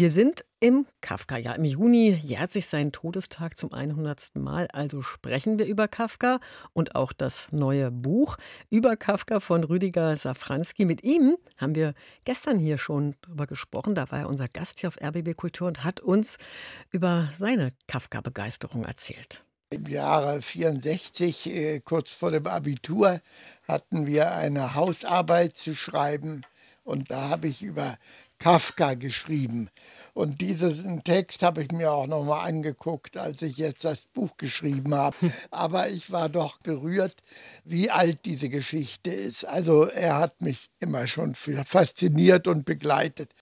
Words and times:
Wir 0.00 0.12
sind 0.12 0.44
im 0.60 0.86
Kafka-Jahr. 1.00 1.56
Im 1.56 1.64
Juni 1.64 2.10
jährt 2.10 2.52
sich 2.52 2.68
sein 2.68 2.92
Todestag 2.92 3.58
zum 3.58 3.72
100. 3.72 4.36
Mal. 4.36 4.68
Also 4.72 5.02
sprechen 5.02 5.58
wir 5.58 5.66
über 5.66 5.88
Kafka 5.88 6.38
und 6.72 6.94
auch 6.94 7.12
das 7.12 7.48
neue 7.50 7.90
Buch 7.90 8.36
über 8.70 8.96
Kafka 8.96 9.40
von 9.40 9.64
Rüdiger 9.64 10.14
Safranski. 10.14 10.84
Mit 10.84 11.02
ihm 11.02 11.36
haben 11.56 11.74
wir 11.74 11.94
gestern 12.22 12.60
hier 12.60 12.78
schon 12.78 13.16
drüber 13.22 13.48
gesprochen. 13.48 13.96
Da 13.96 14.08
war 14.12 14.20
er 14.20 14.28
unser 14.28 14.46
Gast 14.46 14.78
hier 14.78 14.86
auf 14.86 15.02
RBB 15.02 15.34
Kultur 15.36 15.66
und 15.66 15.82
hat 15.82 15.98
uns 15.98 16.38
über 16.92 17.32
seine 17.36 17.72
Kafka-Begeisterung 17.88 18.84
erzählt. 18.84 19.42
Im 19.70 19.84
Jahre 19.86 20.42
64, 20.42 21.46
äh, 21.46 21.80
kurz 21.80 22.12
vor 22.12 22.30
dem 22.30 22.46
Abitur, 22.46 23.20
hatten 23.66 24.06
wir 24.06 24.30
eine 24.30 24.76
Hausarbeit 24.76 25.56
zu 25.56 25.74
schreiben 25.74 26.42
und 26.88 27.10
da 27.10 27.28
habe 27.28 27.48
ich 27.48 27.60
über 27.60 27.98
Kafka 28.38 28.94
geschrieben. 28.94 29.68
Und 30.14 30.40
diesen 30.40 31.04
Text 31.04 31.42
habe 31.42 31.62
ich 31.62 31.70
mir 31.70 31.92
auch 31.92 32.06
nochmal 32.06 32.48
angeguckt, 32.48 33.18
als 33.18 33.42
ich 33.42 33.58
jetzt 33.58 33.84
das 33.84 34.06
Buch 34.14 34.38
geschrieben 34.38 34.94
habe. 34.94 35.14
Aber 35.50 35.90
ich 35.90 36.10
war 36.10 36.30
doch 36.30 36.62
gerührt, 36.62 37.14
wie 37.64 37.90
alt 37.90 38.24
diese 38.24 38.48
Geschichte 38.48 39.10
ist. 39.10 39.44
Also 39.44 39.84
er 39.84 40.16
hat 40.18 40.40
mich 40.40 40.70
immer 40.78 41.06
schon 41.06 41.34
fasziniert 41.34 42.48
und 42.48 42.64
begleitet. 42.64 43.32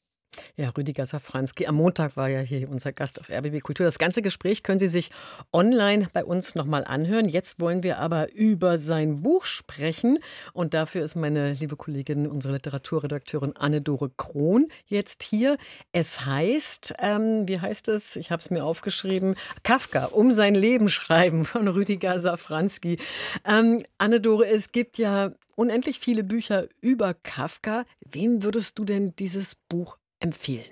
Ja, 0.56 0.70
Rüdiger 0.70 1.06
Safranski. 1.06 1.66
Am 1.66 1.76
Montag 1.76 2.16
war 2.16 2.28
ja 2.28 2.40
hier 2.40 2.68
unser 2.70 2.92
Gast 2.92 3.20
auf 3.20 3.30
RBB 3.30 3.60
Kultur. 3.60 3.84
Das 3.84 3.98
ganze 3.98 4.22
Gespräch 4.22 4.62
können 4.62 4.78
Sie 4.78 4.88
sich 4.88 5.10
online 5.52 6.08
bei 6.12 6.24
uns 6.24 6.54
nochmal 6.54 6.84
anhören. 6.84 7.28
Jetzt 7.28 7.60
wollen 7.60 7.82
wir 7.82 7.98
aber 7.98 8.32
über 8.32 8.78
sein 8.78 9.22
Buch 9.22 9.44
sprechen. 9.44 10.18
Und 10.52 10.74
dafür 10.74 11.04
ist 11.04 11.14
meine 11.14 11.52
liebe 11.52 11.76
Kollegin, 11.76 12.26
unsere 12.26 12.54
Literaturredakteurin 12.54 13.56
Anne-Dore 13.56 14.10
Krohn 14.16 14.68
jetzt 14.86 15.22
hier. 15.22 15.56
Es 15.92 16.24
heißt, 16.24 16.94
ähm, 17.00 17.46
wie 17.48 17.60
heißt 17.60 17.88
es? 17.88 18.16
Ich 18.16 18.30
habe 18.30 18.40
es 18.40 18.50
mir 18.50 18.64
aufgeschrieben. 18.64 19.36
Kafka, 19.62 20.06
um 20.06 20.32
sein 20.32 20.54
Leben 20.54 20.88
schreiben 20.88 21.44
von 21.44 21.68
Rüdiger 21.68 22.18
Safranski. 22.20 22.98
Ähm, 23.44 23.82
Anne-Dore, 23.98 24.46
es 24.46 24.72
gibt 24.72 24.98
ja 24.98 25.32
unendlich 25.56 25.98
viele 25.98 26.22
Bücher 26.22 26.68
über 26.80 27.14
Kafka. 27.14 27.84
Wem 28.00 28.42
würdest 28.42 28.78
du 28.78 28.84
denn 28.84 29.14
dieses 29.16 29.54
Buch 29.54 29.96
empfehlen. 30.20 30.64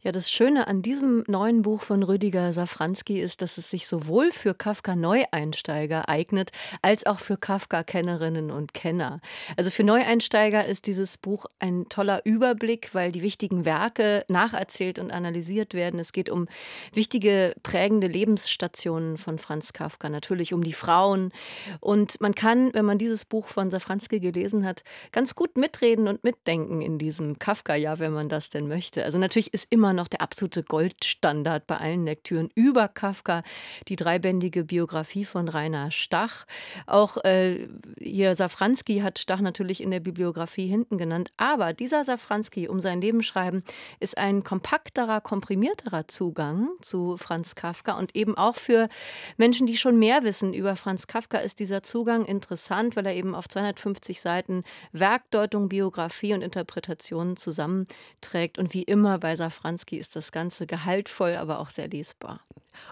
Ja, 0.00 0.12
das 0.12 0.30
Schöne 0.30 0.68
an 0.68 0.80
diesem 0.80 1.24
neuen 1.26 1.62
Buch 1.62 1.82
von 1.82 2.04
Rüdiger 2.04 2.52
Safranski 2.52 3.20
ist, 3.20 3.42
dass 3.42 3.58
es 3.58 3.68
sich 3.68 3.88
sowohl 3.88 4.30
für 4.30 4.54
Kafka-Neueinsteiger 4.54 6.08
eignet, 6.08 6.52
als 6.82 7.04
auch 7.04 7.18
für 7.18 7.36
Kafka-Kennerinnen 7.36 8.52
und 8.52 8.74
Kenner. 8.74 9.20
Also 9.56 9.70
für 9.70 9.82
Neueinsteiger 9.82 10.64
ist 10.64 10.86
dieses 10.86 11.18
Buch 11.18 11.46
ein 11.58 11.88
toller 11.88 12.24
Überblick, 12.24 12.94
weil 12.94 13.10
die 13.10 13.22
wichtigen 13.22 13.64
Werke 13.64 14.24
nacherzählt 14.28 15.00
und 15.00 15.10
analysiert 15.10 15.74
werden. 15.74 15.98
Es 15.98 16.12
geht 16.12 16.30
um 16.30 16.46
wichtige 16.92 17.54
prägende 17.64 18.06
Lebensstationen 18.06 19.18
von 19.18 19.38
Franz 19.38 19.72
Kafka, 19.72 20.08
natürlich 20.08 20.54
um 20.54 20.62
die 20.62 20.72
Frauen. 20.74 21.32
Und 21.80 22.20
man 22.20 22.36
kann, 22.36 22.72
wenn 22.72 22.84
man 22.84 22.98
dieses 22.98 23.24
Buch 23.24 23.48
von 23.48 23.70
Safranski 23.70 24.20
gelesen 24.20 24.64
hat, 24.64 24.84
ganz 25.10 25.34
gut 25.34 25.56
mitreden 25.56 26.06
und 26.06 26.22
mitdenken 26.22 26.82
in 26.82 26.98
diesem 26.98 27.40
Kafka-Jahr, 27.40 27.98
wenn 27.98 28.12
man 28.12 28.28
das 28.28 28.50
denn 28.50 28.68
möchte. 28.68 29.04
Also 29.04 29.18
natürlich 29.18 29.47
ist 29.52 29.66
immer 29.70 29.92
noch 29.92 30.08
der 30.08 30.20
absolute 30.20 30.62
Goldstandard 30.62 31.66
bei 31.66 31.76
allen 31.78 32.04
Lektüren 32.04 32.50
über 32.54 32.88
Kafka, 32.88 33.42
die 33.88 33.96
dreibändige 33.96 34.64
Biografie 34.64 35.24
von 35.24 35.48
Rainer 35.48 35.90
Stach. 35.90 36.46
Auch 36.86 37.16
äh, 37.24 37.68
hier 37.98 38.34
Safranski 38.34 39.00
hat 39.00 39.18
Stach 39.18 39.40
natürlich 39.40 39.82
in 39.82 39.90
der 39.90 40.00
Bibliografie 40.00 40.66
hinten 40.66 40.98
genannt, 40.98 41.32
aber 41.36 41.72
dieser 41.72 42.04
Safranski 42.04 42.68
um 42.68 42.80
sein 42.80 43.00
Leben 43.00 43.22
schreiben 43.22 43.62
ist 44.00 44.18
ein 44.18 44.44
kompakterer, 44.44 45.20
komprimierterer 45.20 46.08
Zugang 46.08 46.68
zu 46.80 47.16
Franz 47.16 47.54
Kafka 47.54 47.98
und 47.98 48.14
eben 48.14 48.36
auch 48.36 48.56
für 48.56 48.88
Menschen, 49.36 49.66
die 49.66 49.76
schon 49.76 49.98
mehr 49.98 50.22
wissen 50.22 50.52
über 50.52 50.76
Franz 50.76 51.06
Kafka, 51.06 51.38
ist 51.38 51.60
dieser 51.60 51.82
Zugang 51.82 52.24
interessant, 52.24 52.96
weil 52.96 53.06
er 53.06 53.14
eben 53.14 53.34
auf 53.34 53.48
250 53.48 54.20
Seiten 54.20 54.64
Werkdeutung, 54.92 55.68
Biografie 55.68 56.34
und 56.34 56.42
Interpretation 56.42 57.36
zusammenträgt 57.36 58.58
und 58.58 58.74
wie 58.74 58.82
immer 58.82 59.18
bei 59.18 59.36
Safranski 59.38 59.88
Schimanski 59.88 59.98
ist 59.98 60.16
das 60.16 60.32
Ganze 60.32 60.66
gehaltvoll, 60.66 61.36
aber 61.36 61.60
auch 61.60 61.70
sehr 61.70 61.88
lesbar. 61.88 62.40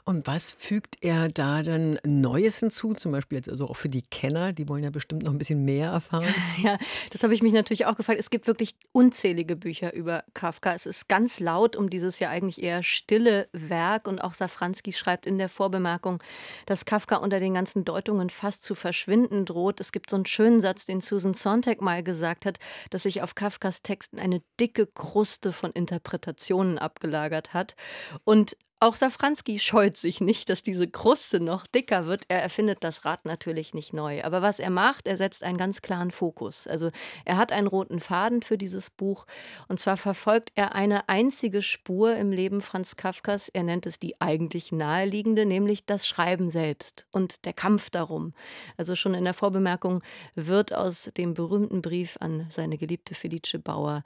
Und 0.04 0.26
was 0.26 0.52
fügt 0.52 0.98
er 1.00 1.28
da 1.28 1.62
dann 1.62 1.98
Neues 2.04 2.60
hinzu? 2.60 2.94
Zum 2.94 3.12
Beispiel 3.12 3.36
jetzt 3.36 3.50
also 3.50 3.68
auch 3.68 3.76
für 3.76 3.88
die 3.88 4.02
Kenner, 4.02 4.52
die 4.52 4.68
wollen 4.68 4.84
ja 4.84 4.90
bestimmt 4.90 5.24
noch 5.24 5.32
ein 5.32 5.38
bisschen 5.38 5.64
mehr 5.64 5.90
erfahren. 5.90 6.26
Ja, 6.62 6.78
das 7.10 7.22
habe 7.22 7.34
ich 7.34 7.42
mich 7.42 7.52
natürlich 7.52 7.86
auch 7.86 7.96
gefragt. 7.96 8.18
Es 8.18 8.30
gibt 8.30 8.46
wirklich 8.46 8.76
unzählige 8.92 9.56
Bücher 9.56 9.92
über 9.92 10.24
Kafka. 10.32 10.72
Es 10.72 10.86
ist 10.86 11.08
ganz 11.08 11.38
laut 11.38 11.76
um 11.76 11.90
dieses 11.90 12.18
ja 12.18 12.30
eigentlich 12.30 12.62
eher 12.62 12.82
stille 12.82 13.48
Werk. 13.52 14.08
Und 14.08 14.22
auch 14.22 14.32
Safranski 14.32 14.92
schreibt 14.92 15.26
in 15.26 15.38
der 15.38 15.48
Vorbemerkung, 15.48 16.22
dass 16.64 16.84
Kafka 16.84 17.16
unter 17.16 17.40
den 17.40 17.54
ganzen 17.54 17.84
Deutungen 17.84 18.30
fast 18.30 18.64
zu 18.64 18.74
verschwinden 18.74 19.44
droht. 19.44 19.80
Es 19.80 19.92
gibt 19.92 20.08
so 20.08 20.16
einen 20.16 20.26
schönen 20.26 20.60
Satz, 20.60 20.86
den 20.86 21.00
Susan 21.00 21.34
Sontag 21.34 21.80
mal 21.80 22.02
gesagt 22.02 22.46
hat, 22.46 22.58
dass 22.90 23.02
sich 23.02 23.22
auf 23.22 23.34
Kafkas 23.34 23.82
Texten 23.82 24.18
eine 24.18 24.40
dicke 24.58 24.86
Kruste 24.86 25.52
von 25.52 25.72
Interpretationen 25.72 26.78
abgelagert 26.78 27.54
hat. 27.54 27.76
Und 28.24 28.56
auch 28.78 28.94
Safranski 28.94 29.58
scheut 29.58 29.96
sich 29.96 30.20
nicht, 30.20 30.50
dass 30.50 30.62
diese 30.62 30.86
Kruste 30.86 31.40
noch 31.40 31.66
dicker 31.66 32.06
wird. 32.06 32.24
Er 32.28 32.42
erfindet 32.42 32.84
das 32.84 33.06
Rad 33.06 33.24
natürlich 33.24 33.72
nicht 33.72 33.94
neu. 33.94 34.22
Aber 34.22 34.42
was 34.42 34.60
er 34.60 34.68
macht, 34.68 35.06
er 35.06 35.16
setzt 35.16 35.42
einen 35.42 35.56
ganz 35.56 35.80
klaren 35.80 36.10
Fokus. 36.10 36.66
Also 36.66 36.90
er 37.24 37.38
hat 37.38 37.52
einen 37.52 37.68
roten 37.68 38.00
Faden 38.00 38.42
für 38.42 38.58
dieses 38.58 38.90
Buch. 38.90 39.26
Und 39.68 39.80
zwar 39.80 39.96
verfolgt 39.96 40.52
er 40.56 40.74
eine 40.74 41.08
einzige 41.08 41.62
Spur 41.62 42.16
im 42.16 42.32
Leben 42.32 42.60
Franz 42.60 42.96
Kafkas. 42.96 43.48
Er 43.48 43.62
nennt 43.62 43.86
es 43.86 43.98
die 43.98 44.20
eigentlich 44.20 44.72
naheliegende, 44.72 45.46
nämlich 45.46 45.86
das 45.86 46.06
Schreiben 46.06 46.50
selbst 46.50 47.06
und 47.10 47.46
der 47.46 47.54
Kampf 47.54 47.88
darum. 47.88 48.34
Also 48.76 48.94
schon 48.94 49.14
in 49.14 49.24
der 49.24 49.34
Vorbemerkung 49.34 50.02
wird 50.34 50.74
aus 50.74 51.10
dem 51.16 51.32
berühmten 51.32 51.80
Brief 51.80 52.18
an 52.20 52.46
seine 52.50 52.76
geliebte 52.76 53.14
Felice 53.14 53.58
Bauer 53.58 54.04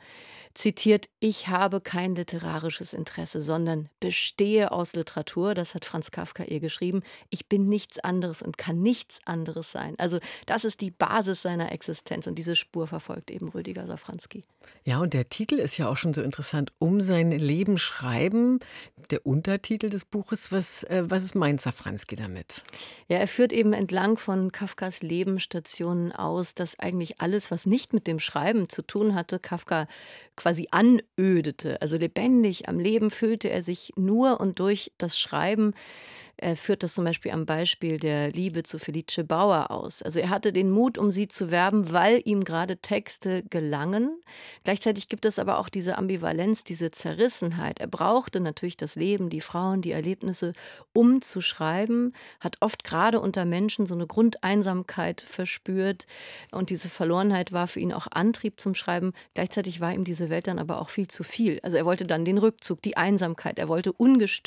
zitiert, 0.54 1.08
ich 1.20 1.48
habe 1.48 1.80
kein 1.80 2.14
literarisches 2.14 2.92
Interesse, 2.92 3.42
sondern 3.42 3.88
bestehe 4.00 4.59
bestehe 4.60 4.72
aus 4.72 4.94
Literatur, 4.94 5.54
das 5.54 5.74
hat 5.74 5.84
Franz 5.84 6.10
Kafka 6.10 6.44
ihr 6.44 6.60
geschrieben. 6.60 7.02
Ich 7.30 7.46
bin 7.46 7.68
nichts 7.68 7.98
anderes 7.98 8.42
und 8.42 8.58
kann 8.58 8.82
nichts 8.82 9.20
anderes 9.24 9.72
sein. 9.72 9.94
Also 9.98 10.18
das 10.46 10.64
ist 10.64 10.80
die 10.80 10.90
Basis 10.90 11.42
seiner 11.42 11.72
Existenz 11.72 12.26
und 12.26 12.36
diese 12.36 12.56
Spur 12.56 12.86
verfolgt 12.86 13.30
eben 13.30 13.48
Rüdiger 13.48 13.86
Safranski. 13.86 14.44
Ja, 14.84 14.98
und 14.98 15.14
der 15.14 15.28
Titel 15.28 15.56
ist 15.56 15.78
ja 15.78 15.88
auch 15.88 15.96
schon 15.96 16.14
so 16.14 16.22
interessant. 16.22 16.72
Um 16.78 17.00
sein 17.00 17.30
Leben 17.30 17.78
schreiben, 17.78 18.60
der 19.10 19.24
Untertitel 19.26 19.88
des 19.88 20.04
Buches. 20.04 20.52
Was, 20.52 20.84
äh, 20.84 21.04
was 21.06 21.34
meint 21.34 21.60
Safranski 21.60 22.16
damit? 22.16 22.62
Ja, 23.08 23.18
er 23.18 23.28
führt 23.28 23.52
eben 23.52 23.72
entlang 23.72 24.16
von 24.16 24.52
Kafkas 24.52 25.02
Lebensstationen 25.02 26.12
aus, 26.12 26.54
dass 26.54 26.78
eigentlich 26.78 27.20
alles, 27.20 27.50
was 27.50 27.66
nicht 27.66 27.92
mit 27.92 28.06
dem 28.06 28.18
Schreiben 28.18 28.68
zu 28.68 28.82
tun 28.82 29.14
hatte, 29.14 29.38
Kafka 29.38 29.86
quasi 30.36 30.68
anödete. 30.70 31.80
Also 31.82 31.96
lebendig 31.96 32.68
am 32.68 32.78
Leben 32.78 33.10
fühlte 33.10 33.50
er 33.50 33.62
sich 33.62 33.92
nur 33.96 34.40
und 34.40 34.49
und 34.50 34.58
durch 34.58 34.90
das 34.98 35.16
Schreiben 35.16 35.74
er 36.42 36.56
führt 36.56 36.82
das 36.82 36.94
zum 36.94 37.04
Beispiel 37.04 37.32
am 37.32 37.44
Beispiel 37.44 37.98
der 37.98 38.32
Liebe 38.32 38.62
zu 38.62 38.78
Felice 38.78 39.24
Bauer 39.24 39.70
aus. 39.70 40.00
Also 40.00 40.20
er 40.20 40.30
hatte 40.30 40.54
den 40.54 40.70
Mut, 40.70 40.96
um 40.96 41.10
sie 41.10 41.28
zu 41.28 41.50
werben, 41.50 41.92
weil 41.92 42.22
ihm 42.24 42.44
gerade 42.44 42.78
Texte 42.78 43.42
gelangen. 43.50 44.22
Gleichzeitig 44.64 45.08
gibt 45.08 45.26
es 45.26 45.38
aber 45.38 45.58
auch 45.58 45.68
diese 45.68 45.98
Ambivalenz, 45.98 46.64
diese 46.64 46.90
Zerrissenheit. 46.90 47.78
Er 47.78 47.88
brauchte 47.88 48.40
natürlich 48.40 48.78
das 48.78 48.94
Leben, 48.94 49.28
die 49.28 49.42
Frauen, 49.42 49.82
die 49.82 49.90
Erlebnisse, 49.90 50.54
um 50.94 51.20
zu 51.20 51.42
schreiben, 51.42 52.14
hat 52.40 52.56
oft 52.60 52.84
gerade 52.84 53.20
unter 53.20 53.44
Menschen 53.44 53.84
so 53.84 53.94
eine 53.94 54.06
Grundeinsamkeit 54.06 55.20
verspürt. 55.20 56.06
Und 56.52 56.70
diese 56.70 56.88
Verlorenheit 56.88 57.52
war 57.52 57.66
für 57.66 57.80
ihn 57.80 57.92
auch 57.92 58.06
Antrieb 58.10 58.60
zum 58.60 58.74
Schreiben. 58.74 59.12
Gleichzeitig 59.34 59.82
war 59.82 59.92
ihm 59.92 60.04
diese 60.04 60.30
Welt 60.30 60.46
dann 60.46 60.58
aber 60.58 60.80
auch 60.80 60.88
viel 60.88 61.08
zu 61.08 61.22
viel. 61.22 61.60
Also 61.62 61.76
er 61.76 61.84
wollte 61.84 62.06
dann 62.06 62.24
den 62.24 62.38
Rückzug, 62.38 62.80
die 62.80 62.96
Einsamkeit. 62.96 63.58
Er 63.58 63.68
wollte 63.68 63.92
ungestört 63.92 64.39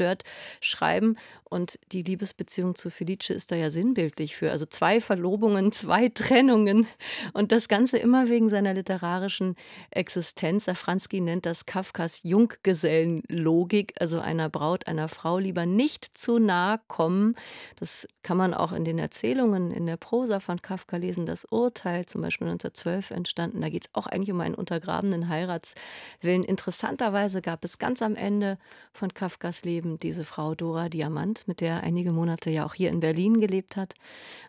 schreiben. 0.61 1.17
Und 1.53 1.77
die 1.91 2.01
Liebesbeziehung 2.01 2.73
zu 2.73 2.89
Felice 2.89 3.29
ist 3.29 3.51
da 3.51 3.55
ja 3.55 3.69
sinnbildlich 3.69 4.35
für. 4.35 4.49
Also 4.49 4.65
zwei 4.65 4.99
Verlobungen, 4.99 5.71
zwei 5.71 6.09
Trennungen 6.09 6.87
und 7.33 7.51
das 7.51 7.67
Ganze 7.67 7.99
immer 7.99 8.27
wegen 8.27 8.49
seiner 8.49 8.73
literarischen 8.73 9.55
Existenz. 9.91 10.65
Safranski 10.65 11.21
nennt 11.21 11.45
das 11.45 11.67
Kafkas 11.67 12.21
Junggesellenlogik, 12.23 13.93
also 13.99 14.19
einer 14.19 14.49
Braut, 14.49 14.87
einer 14.87 15.09
Frau 15.09 15.37
lieber 15.37 15.67
nicht 15.67 16.17
zu 16.17 16.39
nahe 16.39 16.79
kommen. 16.87 17.35
Das 17.79 18.07
kann 18.23 18.37
man 18.37 18.55
auch 18.55 18.71
in 18.71 18.83
den 18.83 18.97
Erzählungen 18.97 19.69
in 19.69 19.85
der 19.85 19.97
Prosa 19.97 20.39
von 20.39 20.59
Kafka 20.59 20.97
lesen. 20.97 21.27
Das 21.27 21.45
Urteil, 21.45 22.07
zum 22.07 22.21
Beispiel 22.21 22.47
1912 22.47 23.11
entstanden, 23.11 23.61
da 23.61 23.69
geht 23.69 23.85
es 23.85 23.89
auch 23.93 24.07
eigentlich 24.07 24.31
um 24.31 24.41
einen 24.41 24.55
untergrabenen 24.55 25.29
Heiratswillen. 25.29 26.43
Interessanterweise 26.43 27.43
gab 27.43 27.63
es 27.63 27.77
ganz 27.77 28.01
am 28.01 28.15
Ende 28.15 28.57
von 28.91 29.13
Kafkas 29.13 29.63
Leben 29.63 29.82
diese 29.83 30.25
Frau 30.25 30.55
Dora 30.55 30.89
Diamant, 30.89 31.47
mit 31.47 31.61
der 31.61 31.83
einige 31.83 32.11
Monate 32.11 32.49
ja 32.49 32.65
auch 32.65 32.73
hier 32.73 32.89
in 32.89 32.99
Berlin 32.99 33.39
gelebt 33.39 33.75
hat, 33.75 33.93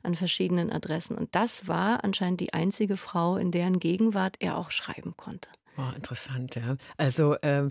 an 0.02 0.14
verschiedenen 0.14 0.72
Adressen. 0.72 1.16
Und 1.16 1.34
das 1.34 1.68
war 1.68 2.04
anscheinend 2.04 2.40
die 2.40 2.52
einzige 2.52 2.96
Frau, 2.96 3.36
in 3.36 3.50
deren 3.50 3.78
Gegenwart 3.78 4.36
er 4.40 4.56
auch 4.56 4.70
schreiben 4.70 5.14
konnte. 5.16 5.48
Oh, 5.76 5.90
interessant, 5.96 6.54
ja. 6.54 6.76
Also, 6.98 7.34
ähm, 7.42 7.70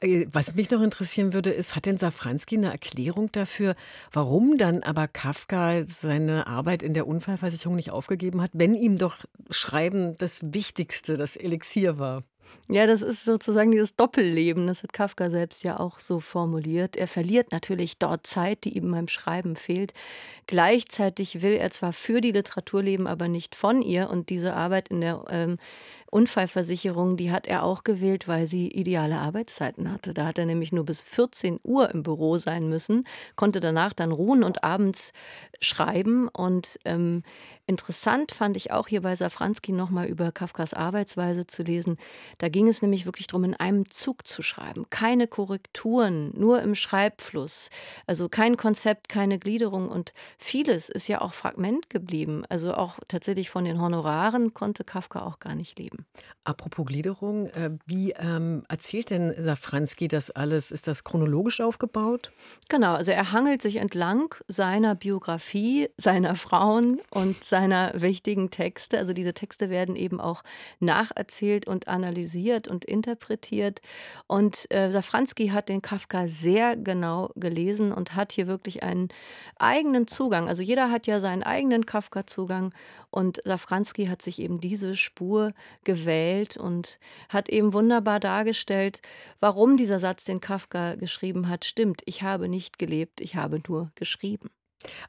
äh, 0.00 0.26
was 0.32 0.56
mich 0.56 0.70
noch 0.72 0.82
interessieren 0.82 1.32
würde, 1.32 1.50
ist, 1.50 1.76
hat 1.76 1.86
denn 1.86 1.96
Safranski 1.96 2.56
eine 2.56 2.72
Erklärung 2.72 3.30
dafür, 3.30 3.76
warum 4.12 4.58
dann 4.58 4.82
aber 4.82 5.06
Kafka 5.06 5.84
seine 5.84 6.48
Arbeit 6.48 6.82
in 6.82 6.94
der 6.94 7.06
Unfallversicherung 7.06 7.76
nicht 7.76 7.90
aufgegeben 7.90 8.40
hat, 8.40 8.50
wenn 8.54 8.74
ihm 8.74 8.98
doch 8.98 9.24
Schreiben 9.50 10.16
das 10.18 10.52
Wichtigste, 10.52 11.16
das 11.16 11.36
Elixier 11.36 12.00
war? 12.00 12.24
Ja, 12.70 12.86
das 12.86 13.00
ist 13.00 13.24
sozusagen 13.24 13.70
dieses 13.70 13.96
Doppelleben. 13.96 14.66
Das 14.66 14.82
hat 14.82 14.92
Kafka 14.92 15.30
selbst 15.30 15.64
ja 15.64 15.80
auch 15.80 16.00
so 16.00 16.20
formuliert. 16.20 16.96
Er 16.96 17.08
verliert 17.08 17.50
natürlich 17.50 17.96
dort 17.96 18.26
Zeit, 18.26 18.64
die 18.64 18.76
ihm 18.76 18.90
beim 18.90 19.08
Schreiben 19.08 19.56
fehlt. 19.56 19.94
Gleichzeitig 20.46 21.40
will 21.40 21.54
er 21.54 21.70
zwar 21.70 21.94
für 21.94 22.20
die 22.20 22.32
Literatur 22.32 22.82
leben, 22.82 23.06
aber 23.06 23.26
nicht 23.26 23.54
von 23.54 23.80
ihr. 23.80 24.10
Und 24.10 24.28
diese 24.28 24.52
Arbeit 24.52 24.88
in 24.88 25.00
der 25.00 25.24
ähm, 25.30 25.56
Unfallversicherung, 26.10 27.18
die 27.18 27.30
hat 27.30 27.46
er 27.46 27.64
auch 27.64 27.84
gewählt, 27.84 28.28
weil 28.28 28.46
sie 28.46 28.68
ideale 28.68 29.18
Arbeitszeiten 29.18 29.92
hatte. 29.92 30.14
Da 30.14 30.26
hat 30.26 30.38
er 30.38 30.46
nämlich 30.46 30.72
nur 30.72 30.84
bis 30.84 31.02
14 31.02 31.60
Uhr 31.62 31.90
im 31.90 32.02
Büro 32.02 32.38
sein 32.38 32.68
müssen, 32.68 33.06
konnte 33.36 33.60
danach 33.60 33.92
dann 33.92 34.10
ruhen 34.10 34.42
und 34.42 34.64
abends 34.64 35.12
schreiben. 35.60 36.28
Und 36.28 36.78
ähm, 36.86 37.24
interessant 37.66 38.32
fand 38.32 38.56
ich 38.56 38.72
auch 38.72 38.88
hier 38.88 39.02
bei 39.02 39.14
Safranski 39.14 39.72
nochmal 39.72 40.06
über 40.06 40.32
Kafkas 40.32 40.72
Arbeitsweise 40.72 41.46
zu 41.46 41.62
lesen. 41.62 41.98
Da 42.38 42.48
ging 42.48 42.68
es 42.68 42.82
nämlich 42.82 43.04
wirklich 43.04 43.26
darum, 43.26 43.44
in 43.44 43.54
einem 43.54 43.90
Zug 43.90 44.26
zu 44.26 44.42
schreiben. 44.42 44.86
Keine 44.90 45.26
Korrekturen, 45.26 46.30
nur 46.38 46.62
im 46.62 46.74
Schreibfluss. 46.76 47.68
Also 48.06 48.28
kein 48.28 48.56
Konzept, 48.56 49.08
keine 49.08 49.38
Gliederung. 49.38 49.88
Und 49.88 50.14
vieles 50.38 50.88
ist 50.88 51.08
ja 51.08 51.20
auch 51.20 51.34
Fragment 51.34 51.90
geblieben. 51.90 52.44
Also 52.48 52.74
auch 52.74 52.98
tatsächlich 53.08 53.50
von 53.50 53.64
den 53.64 53.80
Honoraren 53.80 54.54
konnte 54.54 54.84
Kafka 54.84 55.22
auch 55.22 55.40
gar 55.40 55.56
nicht 55.56 55.78
leben. 55.78 56.06
Apropos 56.44 56.86
Gliederung, 56.86 57.48
äh, 57.48 57.70
wie 57.86 58.12
ähm, 58.12 58.64
erzählt 58.68 59.10
denn 59.10 59.34
Safranski 59.36 60.06
das 60.06 60.30
alles? 60.30 60.70
Ist 60.70 60.86
das 60.86 61.02
chronologisch 61.02 61.60
aufgebaut? 61.60 62.30
Genau, 62.68 62.94
also 62.94 63.10
er 63.10 63.32
hangelt 63.32 63.62
sich 63.62 63.76
entlang 63.76 64.34
seiner 64.46 64.94
Biografie, 64.94 65.88
seiner 65.96 66.36
Frauen 66.36 67.00
und 67.10 67.42
seiner 67.42 67.92
wichtigen 68.00 68.50
Texte. 68.50 68.96
Also 68.98 69.12
diese 69.12 69.34
Texte 69.34 69.70
werden 69.70 69.96
eben 69.96 70.20
auch 70.20 70.44
nacherzählt 70.78 71.66
und 71.66 71.88
analysiert 71.88 72.27
und 72.68 72.84
interpretiert. 72.84 73.80
Und 74.26 74.70
äh, 74.70 74.90
Safranski 74.90 75.48
hat 75.48 75.68
den 75.68 75.82
Kafka 75.82 76.26
sehr 76.26 76.76
genau 76.76 77.30
gelesen 77.34 77.92
und 77.92 78.14
hat 78.14 78.32
hier 78.32 78.46
wirklich 78.46 78.82
einen 78.82 79.08
eigenen 79.58 80.06
Zugang. 80.06 80.48
Also 80.48 80.62
jeder 80.62 80.90
hat 80.90 81.06
ja 81.06 81.20
seinen 81.20 81.42
eigenen 81.42 81.86
Kafka-Zugang 81.86 82.74
und 83.10 83.40
Safranski 83.44 84.06
hat 84.06 84.22
sich 84.22 84.38
eben 84.38 84.60
diese 84.60 84.94
Spur 84.96 85.52
gewählt 85.84 86.56
und 86.56 86.98
hat 87.28 87.48
eben 87.48 87.72
wunderbar 87.72 88.20
dargestellt, 88.20 89.00
warum 89.40 89.76
dieser 89.76 89.98
Satz, 89.98 90.24
den 90.24 90.40
Kafka 90.40 90.94
geschrieben 90.96 91.48
hat, 91.48 91.64
stimmt. 91.64 92.02
Ich 92.04 92.22
habe 92.22 92.48
nicht 92.48 92.78
gelebt, 92.78 93.20
ich 93.20 93.36
habe 93.36 93.60
nur 93.66 93.90
geschrieben. 93.94 94.50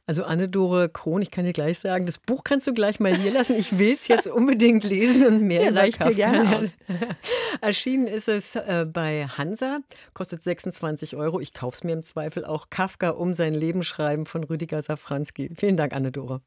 Also 0.05 0.23
Anne-Dore 0.23 0.89
Krohn, 0.89 1.21
ich 1.21 1.31
kann 1.31 1.45
dir 1.45 1.53
gleich 1.53 1.79
sagen, 1.79 2.05
das 2.05 2.17
Buch 2.17 2.43
kannst 2.43 2.65
du 2.67 2.73
gleich 2.73 2.99
mal 2.99 3.15
hier 3.15 3.31
lassen. 3.31 3.55
Ich 3.55 3.77
will 3.77 3.93
es 3.93 4.07
jetzt 4.07 4.27
unbedingt 4.27 4.83
lesen 4.83 5.25
und 5.27 5.41
mehr 5.43 5.71
ja, 5.71 5.89
Kafka 5.89 6.11
gerne 6.11 6.57
aus. 6.57 6.73
Erschienen 7.61 8.07
ist 8.07 8.27
es 8.27 8.55
äh, 8.55 8.85
bei 8.91 9.27
Hansa, 9.27 9.79
kostet 10.13 10.43
26 10.43 11.15
Euro. 11.15 11.39
Ich 11.39 11.53
kaufe 11.53 11.75
es 11.75 11.83
mir 11.83 11.93
im 11.93 12.03
Zweifel 12.03 12.45
auch. 12.45 12.69
Kafka 12.69 13.09
um 13.11 13.33
sein 13.33 13.53
Leben 13.53 13.83
schreiben 13.83 14.25
von 14.25 14.43
Rüdiger 14.43 14.81
Safranski. 14.81 15.51
Vielen 15.55 15.77
Dank, 15.77 15.93
Anne-Dore. 15.93 16.41